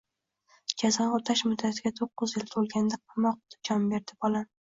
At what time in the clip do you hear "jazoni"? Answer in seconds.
0.81-1.13